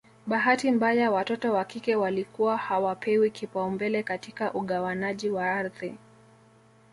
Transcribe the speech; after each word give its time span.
Bahati 0.27 0.71
mbaya 0.71 1.11
watoto 1.11 1.53
wa 1.53 1.65
kike 1.65 1.95
walikuwa 1.95 2.57
hawapewi 2.57 3.31
kipaumbele 3.31 4.03
katika 4.03 4.53
ugawanaji 4.53 5.29
wa 5.29 5.51
ardhi 5.53 5.95